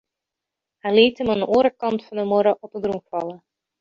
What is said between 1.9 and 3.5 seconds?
fan de muorre op 'e grûn falle.